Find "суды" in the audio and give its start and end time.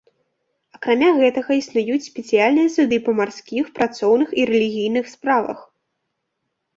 2.75-2.97